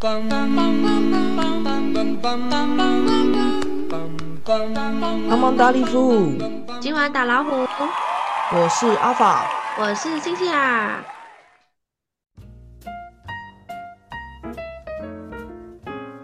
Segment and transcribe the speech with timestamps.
[0.00, 0.22] 帮
[5.40, 6.30] 忙打礼服，
[6.80, 7.50] 今晚打老虎，
[8.52, 9.50] 我是阿法，
[9.80, 11.02] 我是星星啊。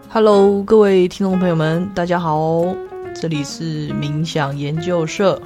[0.09, 2.63] Hello，各位听众朋友们，大家好，
[3.13, 5.41] 这里是冥想研究社。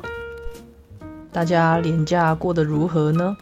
[1.32, 3.36] 大家年假过得如何呢？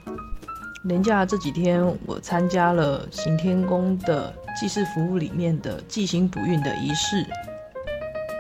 [0.82, 7.26] 年假这几天，我参加了行天宫的祭祀服务里面的祭星补运的仪式。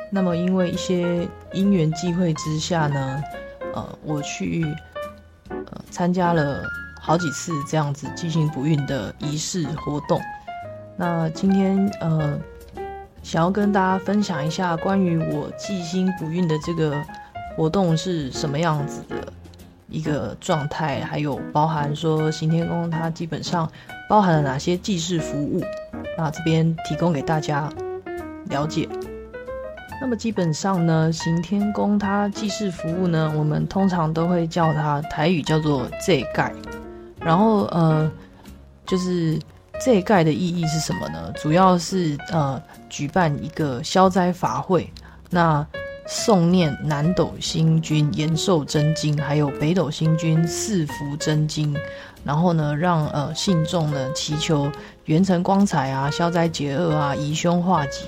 [0.09, 3.23] 那么，因为一些因缘际会之下呢，
[3.73, 4.65] 呃，我去
[5.49, 6.63] 呃参加了
[6.99, 10.19] 好几次这样子祭星补运的仪式活动。
[10.95, 12.39] 那今天呃，
[13.21, 16.99] 想要跟大家分享一下关于我祭星补运的这个
[17.55, 19.15] 活动是什么样子的。
[19.89, 23.71] 一个状态，还有包含说行天宫它基本上
[24.09, 25.63] 包含了哪些祭祀服务，
[26.17, 27.69] 那这边提供给大家
[28.49, 28.89] 了解。
[30.01, 36.53] 那么基本上呢，行天宫它祭祀服务呢，我们通常都会叫它台语叫做“这盖”，
[37.21, 38.11] 然后呃，
[38.85, 39.39] 就是
[39.79, 41.31] “这盖”的意义是什么呢？
[41.37, 44.91] 主要是呃举办一个消灾法会，
[45.29, 45.65] 那。
[46.07, 51.75] 诵念南斗星君延寿真经，还有北斗星君四福真经，
[52.23, 54.71] 然后呢，让呃信众呢祈求
[55.05, 58.05] 元辰光彩啊、消灾解厄啊、移凶化吉，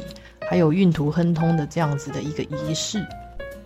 [0.49, 3.05] 还有运途亨通的这样子的一个仪式。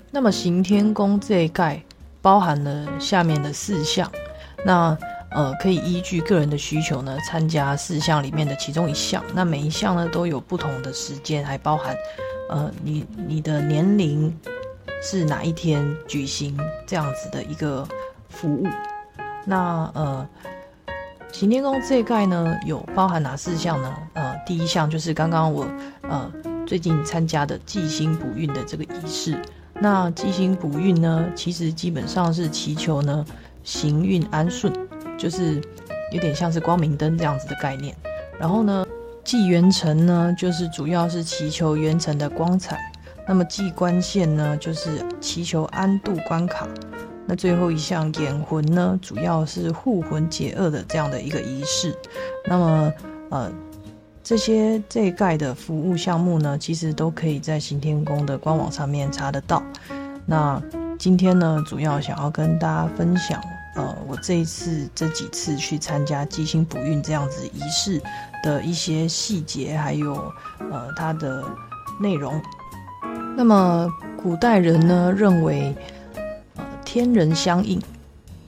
[0.09, 1.80] 那么行天宫这一盖
[2.22, 4.12] 包含了下面的四项，
[4.66, 4.97] 那
[5.34, 9.23] 呃可以依据个人的需求呢参加四项里面的其中一项。
[9.34, 11.95] 那每一项呢都有不同的时间，还包含。
[12.50, 14.31] 呃，你你的年龄
[15.02, 17.88] 是哪一天举行这样子的一个
[18.30, 18.67] 服务？
[19.45, 20.28] 那呃，
[21.31, 23.95] 行天宫这一盖呢，有包含哪四项呢？
[24.14, 25.66] 呃，第一项就是刚刚我
[26.02, 26.31] 呃
[26.68, 29.42] 最近参加的祭星补运的这个仪式。
[29.73, 33.25] 那祭星补运呢，其实基本上是祈求呢
[33.63, 34.72] 行运安顺，
[35.23, 35.61] 就是
[36.11, 37.95] 有点像是光明灯这样子的概念。
[38.38, 38.85] 然后呢？
[39.23, 42.75] 祭元辰呢，就是主要是祈求元辰的光彩；
[43.25, 46.67] 那么祭官线呢，就是祈求安度关卡；
[47.25, 51.97] 那最后一项演魂呢，主要是护魂解厄的这样的一个仪式。
[52.45, 52.94] 那么，
[53.29, 53.50] 呃，
[54.22, 59.63] 这些这一盖的服务项目呢，其实都可以在行天宫的官网上面查得到。
[60.25, 60.62] 那
[61.00, 63.41] 今天呢，主要想要跟大家分享。
[63.75, 68.00] 呃，我这一次这几次去参加祭星补运这样子仪式
[68.44, 70.13] 的一些细节，还有
[70.72, 71.44] 呃它的
[72.00, 72.39] 内容。
[73.35, 73.91] 那么
[74.22, 75.75] 古代人呢认为，
[76.56, 77.81] 呃天人相应，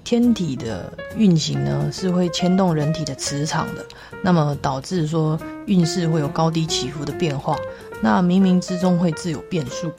[0.04, 3.84] 天体的运行呢是会牵动人体的磁场的，
[4.24, 7.58] 那么导致说运势会有高低起伏的变化，
[8.00, 9.92] 那冥冥之中会自有变数。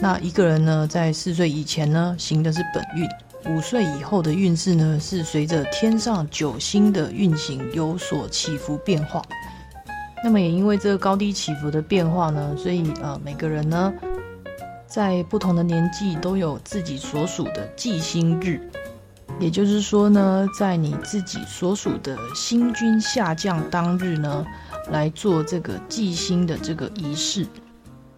[0.00, 3.06] 那一个人呢在四岁以前呢行的是本运。
[3.46, 9.22] 五岁以后的运势呢，是随着天上九星的运行有所起伏变化。
[10.24, 13.92] 那么也因为这个高低起伏的变化呢，所以呃每个人呢，
[14.86, 18.60] 在不同的年纪都有自己所属的忌星日。
[19.40, 24.46] 也就是说呢，在你自己所属的星君下降当日呢，
[24.90, 27.46] 来做这个忌星的这个仪式。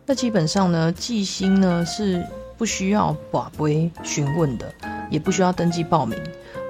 [0.04, 2.22] 那基本上呢，忌星呢是
[2.58, 4.74] 不需要把杯询问的。
[5.10, 6.18] 也不需要登记报名，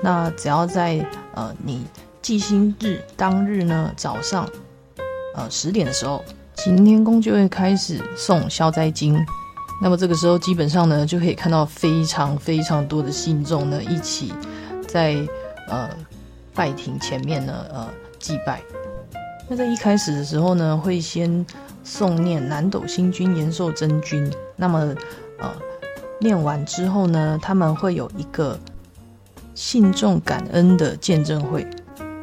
[0.02, 1.86] 那只要在呃你
[2.20, 4.48] 祭星日当日呢早上，
[5.34, 6.24] 呃十点的时候，
[6.54, 9.24] 擎天宫就会开始送消灾经。
[9.82, 14.32] 那么这个时候基本上呢就可以看到非常非常多的信众呢一起
[14.86, 15.16] 在
[15.68, 15.90] 呃
[16.54, 18.62] 拜亭前面呢呃祭拜。
[19.48, 21.44] 那在一开始的时候呢会先
[21.84, 24.94] 诵念南斗星君延寿真君，那么
[25.38, 25.50] 呃。
[26.24, 28.58] 念完之后呢，他们会有一个
[29.54, 31.66] 信众感恩的见证会。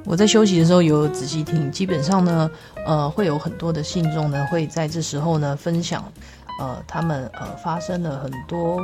[0.06, 2.50] 我在休息的时候有仔细听，基本上呢，
[2.88, 6.04] 呃，会有很多的信众呢会在这时候呢分享，
[6.60, 8.80] 呃，他们呃发生了很多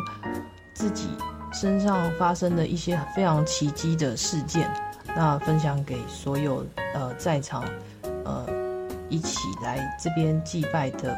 [0.76, 1.08] 自己
[1.52, 4.72] 身上发生的一些非常奇迹的事件，
[5.16, 7.66] 那分享给所有呃在场
[8.24, 8.46] 呃
[9.10, 11.18] 一起来这边祭拜的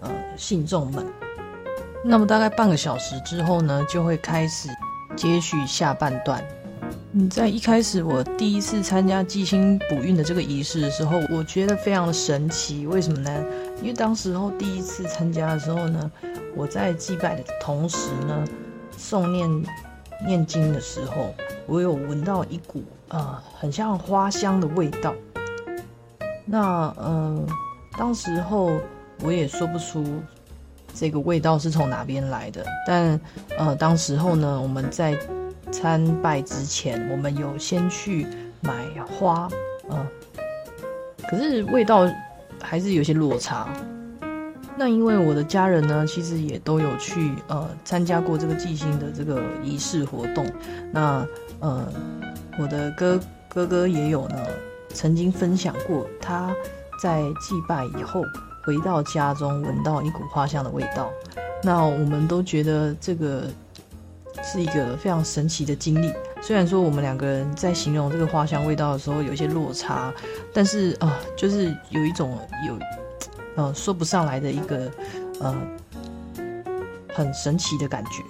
[0.00, 1.06] 呃信众们。
[2.02, 4.68] 那么大概半个小时之后呢，就会开始
[5.14, 6.42] 接续下半段。
[7.12, 12.86] 你在一开始我第一次参加祭星补运的这个仪式的时候，我觉得非常的神奇。
[12.86, 13.44] 为什么呢？
[13.82, 16.10] 因为当时候第一次参加的时候呢，
[16.54, 18.44] 我在祭拜的同时呢，
[18.96, 19.64] 诵念
[20.24, 21.34] 念经的时候，
[21.66, 25.12] 我有闻到一股呃很像花香的味道。
[26.46, 27.46] 那呃，
[27.98, 28.72] 当时候
[29.22, 30.22] 我也说不出
[30.94, 33.20] 这个味道是从哪边来的，但
[33.58, 35.18] 呃，当时候呢，我们在
[35.72, 38.26] 参拜之前，我们有先去
[38.60, 38.72] 买
[39.06, 39.48] 花，
[39.88, 40.06] 嗯，
[41.28, 42.06] 可是味道
[42.60, 43.68] 还是有些落差。
[44.76, 50.46] 那因为我的家人呢，其实也都有去呃参加过这个祭星的这个仪式活动。
[50.90, 51.26] 那
[51.60, 51.86] 呃，
[52.58, 54.36] 我的哥哥哥也有呢，
[54.88, 56.50] 曾经分享过他
[57.02, 58.22] 在祭拜以后
[58.62, 61.10] 回到家中闻到一股花香的味道。
[61.62, 63.44] 那我们都觉得这个
[64.42, 66.12] 是一个非常神奇的经历。
[66.40, 70.12] 虽然说我们两个人在形容这个花香味道的时候有一些落差，
[70.52, 72.78] 但是啊，就是有一种有。
[73.56, 74.88] 呃，说不上来的一个
[75.40, 75.54] 呃
[77.12, 78.22] 很神奇的感觉。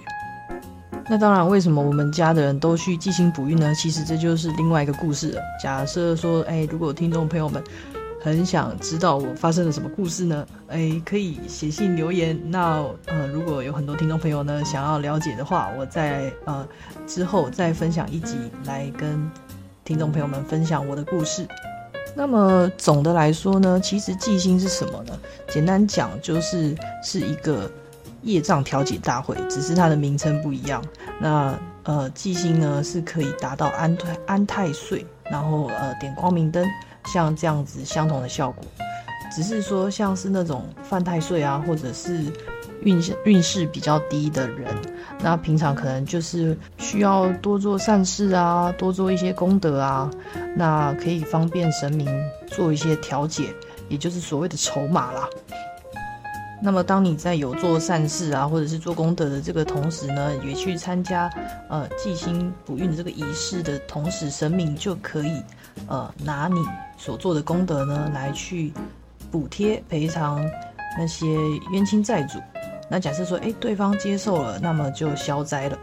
[1.07, 3.73] 那当然，为什么我们家的人都去祭星补运呢？
[3.75, 5.41] 其实这就是另外一个故事了。
[5.61, 7.63] 假设说，哎，如果听众朋友们
[8.23, 10.45] 很想知道我发生了什么故事呢？
[10.67, 12.39] 哎，可以写信留言。
[12.51, 16.67] 那呃，如果有很多听众朋友呢想要了解的话，我在呃
[17.07, 19.29] 之后再分享一集来跟
[19.83, 21.47] 听众朋友们分享我的故事。
[22.15, 25.17] 那么总的来说呢，其实记星是什么呢？
[25.49, 27.71] 简单讲就是是一个
[28.21, 30.83] 业障调解大会，只是它的名称不一样。
[31.19, 36.63] 那呃，记星呢是可以达到安太安太岁，然后呃点光明灯，
[37.05, 38.63] 像这样子相同的效果，
[39.31, 42.25] 只是说像是那种犯太岁啊，或者是。
[42.83, 44.75] 运运势比较低的人，
[45.21, 50.09] 那平常可能就是需要多做善事啊，多做一些功德啊，
[50.55, 52.09] 那可以方便神明
[52.47, 53.53] 做一些调解，
[53.87, 55.29] 也就是所谓的筹码啦。
[56.59, 61.29] 那么当你在有做善事啊，或者是做功德的这个同时呢，也去参加
[61.69, 65.43] 呃祭星补运的这个仪式的同时，神明就可以
[65.87, 66.65] 呃拿你
[67.01, 68.71] 所做的功德呢来去
[69.31, 70.39] 补贴赔偿
[70.99, 71.25] 那些
[71.71, 72.37] 冤亲债主。
[72.87, 75.75] 那假设说，哎，对方接受了，那么就消灾了。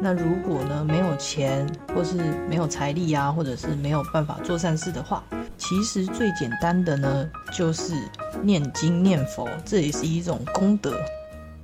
[0.00, 2.18] 那如果呢，没有钱，或是
[2.48, 5.24] 没有财力啊，或者是没有办法做善事的话，
[5.58, 7.94] 其实最简单的呢，就是
[8.42, 10.94] 念经念佛，这也是一种功德。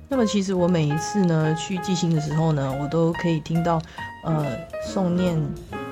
[0.09, 3.81] 那么其实我每一次呢去祭星的时候呢，我都可以听到，
[4.25, 4.45] 呃，
[4.85, 5.39] 诵念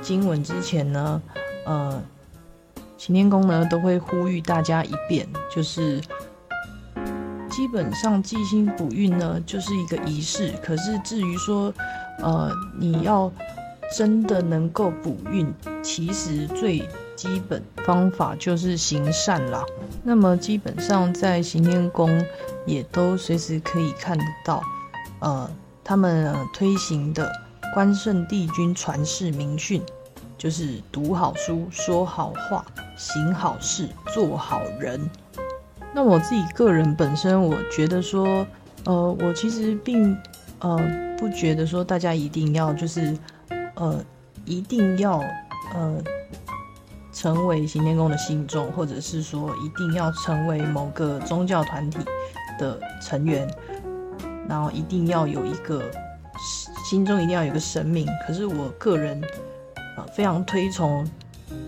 [0.01, 1.21] 经文之前呢，
[1.65, 2.01] 呃，
[2.97, 6.01] 行天宫呢都会呼吁大家一遍，就是。
[7.47, 10.53] 基本上祭星补运呢，就是一个仪式。
[10.62, 11.74] 可是至于说，
[12.19, 13.31] 呃，你要
[13.95, 16.80] 真的能够补运，其实最
[17.15, 19.63] 基本方法就是行善啦。
[20.03, 22.25] 那么基本上在行天宫
[22.65, 24.62] 也都随时可以看得到，
[25.19, 25.50] 呃，
[25.81, 27.31] 他们推行的
[27.74, 29.81] 关圣帝君传世名训，
[30.38, 32.65] 就是读好书、说好话、
[32.97, 35.09] 行好事、做好人。
[35.94, 38.45] 那我自己个人本身，我觉得说，
[38.83, 40.18] 呃，我其实并
[40.59, 40.77] 呃
[41.18, 43.18] 不觉得说大家一定要就是
[43.75, 44.03] 呃
[44.44, 45.24] 一定要
[45.74, 45.97] 呃
[47.13, 52.00] 成为行天宫的信众，或者是说一定要成为某个宗教团体
[52.59, 53.48] 的成员，
[54.50, 55.81] 然后一定要有一个
[56.86, 58.06] 心中一定要有个神明。
[58.27, 59.21] 可是我个人
[59.95, 61.09] 呃非常推崇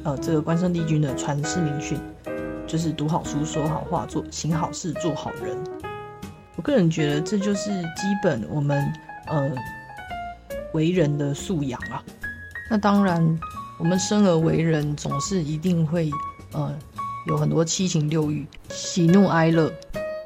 [0.03, 1.99] 呃这个关圣帝君的传世名训。
[2.67, 5.57] 就是读好书、说好话、做行好事、做好人。
[6.57, 8.85] 我个人觉得这就是基本我们
[9.27, 9.49] 呃
[10.73, 12.03] 为人的素养啊。
[12.69, 13.39] 那当然，
[13.79, 16.11] 我们生而为人，总是一定会
[16.51, 16.73] 呃
[17.27, 19.71] 有很多七情六欲、喜怒哀乐。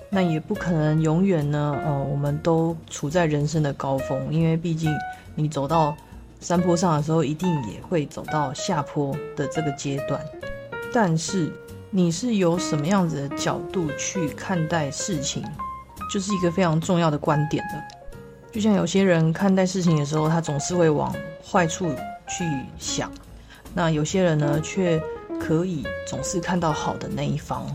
[0.10, 4.92] 那也不可能永远呢呃我们都处在人生的高峰，因为毕竟
[5.36, 5.96] 你走到
[6.42, 10.22] 山坡上的时候，一定也会走到下坡的这个阶段。
[10.94, 11.52] 但是。
[11.94, 15.44] 你是有什么样子的角度去看待事情，
[16.10, 18.50] 就是一个非常重要的观点的。
[18.50, 21.14] 就像有些人看待事情的时候，他总是会往
[21.46, 21.94] 坏处
[22.30, 22.46] 去
[22.80, 23.10] 想；
[23.74, 25.04] 那有些人呢，却
[25.38, 27.68] 可以总是看到好的那一方。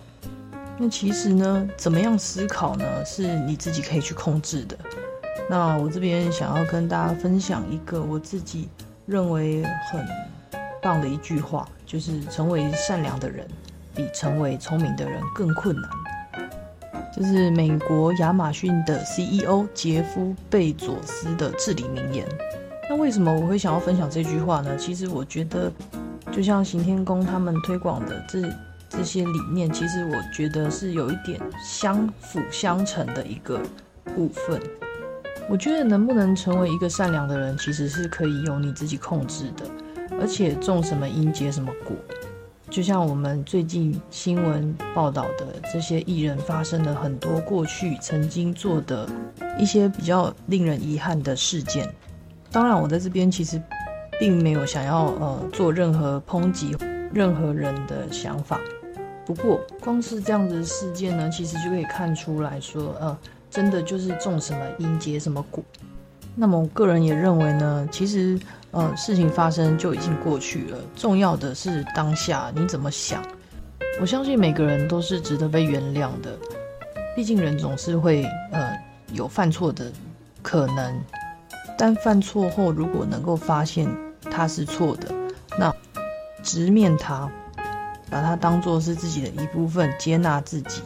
[0.78, 4.78] 那其实呢，怎么样思考呢，是你自己可以去控制的。
[5.48, 8.68] 那我这边想要跟大家分享一个我自己
[9.06, 10.04] 认为很
[10.82, 13.46] 棒的一句话，就是成为善良的人。
[13.98, 15.90] 比成为聪明的人更困难，
[17.14, 22.28] 这是美国亚马逊的 CEO 杰夫·贝佐斯的至理名言。
[22.90, 24.76] 那为什么我会想要分享这句话呢？
[24.76, 25.72] 其实我觉得，
[26.30, 28.42] 就像行天宫他们推广的这
[28.90, 33.58] 这些理念，其实我觉得是有一点相辅相成的一个
[34.14, 34.60] 部分。
[35.48, 39.64] 我觉得能不能成为一个善良的人，其实是可以由你自己控制的，
[40.20, 41.96] 而且种什么因结什么果。
[42.68, 49.08] 就像我们最近新闻报道的，这些艺人发生了很多过去曾经做的
[49.56, 51.88] 一些比较令人遗憾的事件。
[52.50, 53.62] 当然，我在这边其实
[54.18, 56.76] 并没有想要呃做任何抨击
[57.14, 58.60] 任何人的想法。
[59.24, 63.16] 不过，光是这样子的事件呢，其实就可以看出来说，呃，
[63.56, 65.64] 真的就是种什么因结什么果。
[66.34, 68.38] 那么，我个人也认为呢，其实。
[68.72, 73.24] 呃，事情发生就已经过去了，重要的是当下你怎么想。
[74.02, 76.36] 我相信每个人都是值得被原谅的，
[77.14, 78.76] 毕竟人总是会呃
[79.14, 79.90] 有犯错的
[80.42, 81.00] 可能。
[81.78, 83.88] 但犯错后，如果能够发现
[84.30, 85.08] 他是错的，
[85.58, 85.74] 那
[86.42, 87.30] 直面他，
[88.10, 90.82] 把它当做是自己的一部分，接纳自己，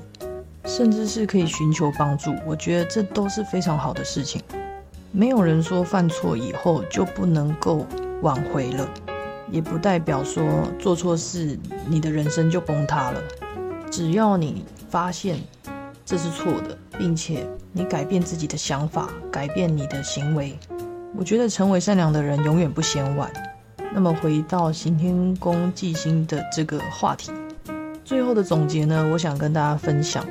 [0.65, 4.41] 甚至是可以寻求帮助，我觉得这都是非常好的事情。
[5.13, 7.87] 没有人说犯错以后就不能够
[8.23, 8.89] 挽回了，
[9.51, 10.45] 也不代表说
[10.79, 13.21] 做错事你的人生就崩塌了。
[13.91, 15.39] 只要你发现
[16.05, 20.57] 这是错的，并且你改变自己的想法，改变你的行为，
[21.17, 23.29] 我觉得成为善良的人永远不嫌晚。
[23.93, 27.33] 那么回到行天宫祭星的这个话题，
[28.05, 30.25] 最后的总结呢，我想跟大家分享，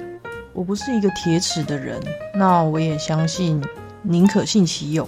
[0.53, 2.01] 我不是一个铁齿的人，
[2.33, 3.61] 那我也相信。
[4.01, 5.05] 宁可信其有。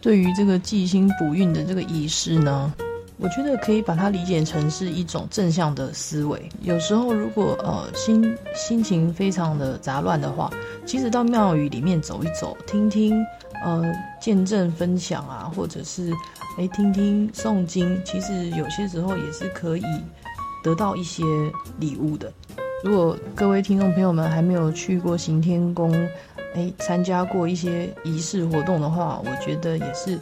[0.00, 2.72] 对于这个祭星补运的这个仪式呢，
[3.16, 6.48] 我觉得可以把它理解成是一种正向的思维。
[6.62, 10.48] 有时候如果呃心心情非常的杂乱的话，
[10.86, 13.20] 其实到庙宇里面走一走，听听
[13.64, 13.82] 呃
[14.20, 16.12] 见证分享啊，或者是
[16.56, 19.84] 哎听听诵经，其实有些时候也是可以
[20.62, 21.24] 得到一些
[21.80, 22.32] 礼物的。
[22.82, 25.92] 如果各位听众朋友们还没有去过行天宫，
[26.54, 30.18] 哎，参加过一些仪式活动的话，我觉得也是，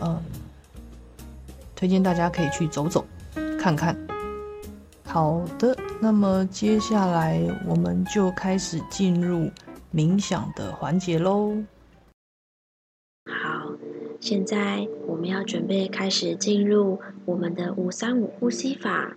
[0.00, 0.22] 呃，
[1.74, 3.04] 推荐大家可以去走走，
[3.58, 3.96] 看看。
[5.04, 9.50] 好的，那么接下来我们就开始进入
[9.92, 11.56] 冥想的环节喽。
[13.26, 13.72] 好，
[14.20, 19.12] 现在我们要准备开始进入我们的五三五呼吸法，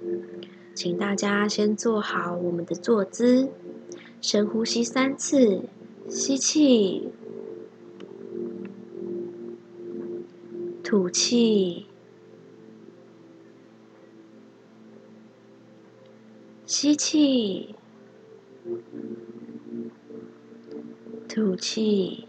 [0.80, 3.50] 请大家先做好我们的坐姿，
[4.22, 5.64] 深呼吸三次。
[6.08, 7.10] 吸气，
[10.82, 11.86] 吐气，
[16.66, 17.76] 吸气，
[21.28, 22.26] 吐气，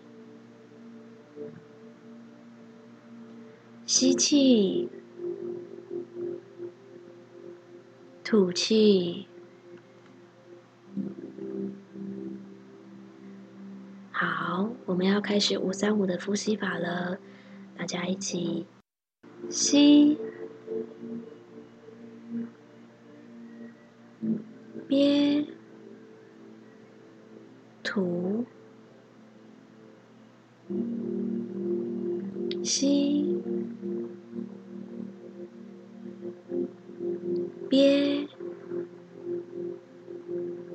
[3.86, 4.88] 吸气，
[8.30, 9.26] 吐气。
[14.12, 17.18] 好我们要开始五三五的呼吸法了，
[17.76, 18.66] 大家一起
[19.48, 20.16] 吸，
[24.86, 25.19] 憋，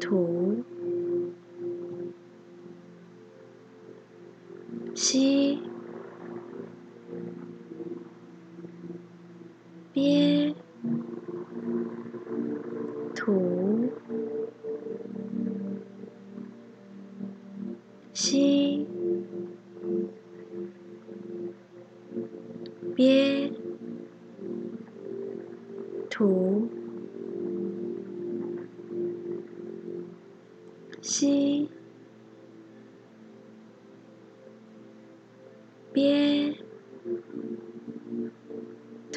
[0.05, 0.34] 吸，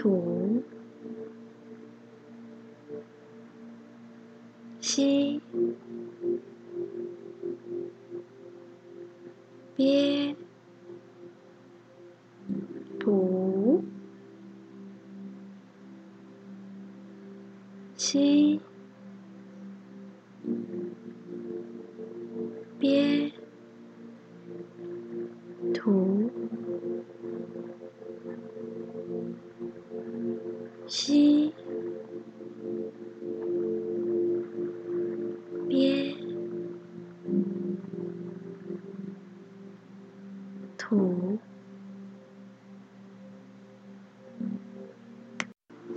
[0.08, 0.37] 吐，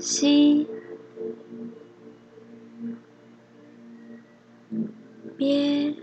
[0.01, 0.65] 吸，
[5.38, 5.96] 憋，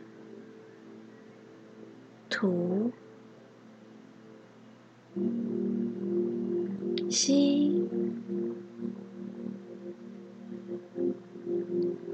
[2.31, 2.93] 吐，
[7.11, 7.88] 吸，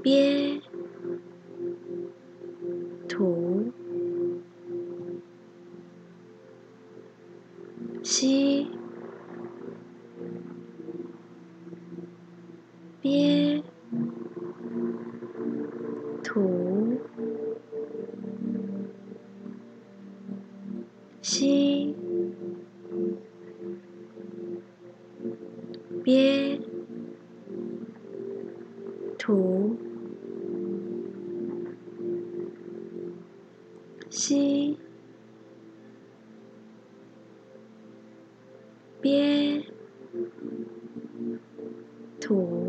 [0.01, 0.59] 憋，
[3.07, 3.71] 吐，
[8.01, 8.67] 吸。
[42.25, 42.64] 吐，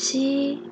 [0.00, 0.69] 吸，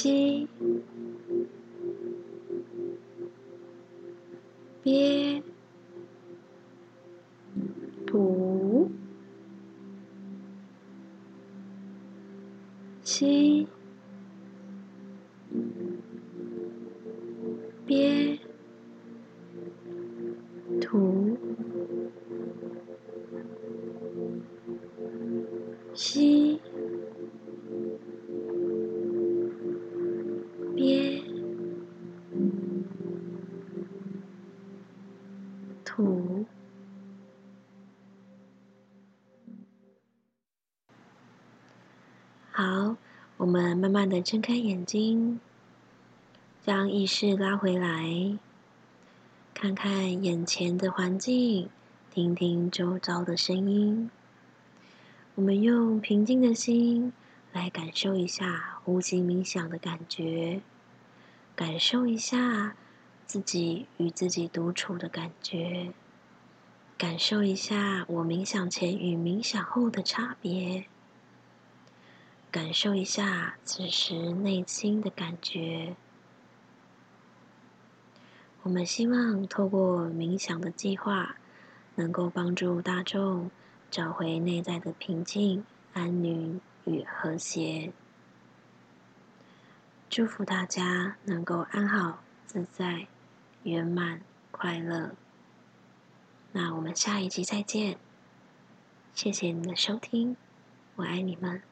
[0.00, 0.48] 吸。
[36.00, 36.46] 吐，
[42.50, 42.96] 好，
[43.36, 45.38] 我们慢慢的睁开眼睛，
[46.62, 48.38] 将意识拉回来，
[49.52, 51.68] 看看眼前的环境，
[52.10, 54.10] 听听周遭的声音。
[55.34, 57.12] 我们用平静的心
[57.52, 60.62] 来感受一下呼吸冥想的感觉，
[61.54, 62.74] 感受一下。
[63.30, 65.92] 自己与自己独处的感觉，
[66.98, 70.86] 感受一下我冥想前与冥想后的差别，
[72.50, 75.94] 感受一下此时内心的感觉。
[78.64, 81.36] 我们希望透过冥想的计划，
[81.94, 83.48] 能够帮助大众
[83.92, 87.92] 找回内在的平静、安宁与和谐。
[90.08, 93.06] 祝福大家能够安好自在。
[93.62, 94.20] 圆满
[94.50, 95.14] 快乐，
[96.52, 97.98] 那我们下一集再见。
[99.14, 100.36] 谢谢你的收听，
[100.96, 101.69] 我爱你们。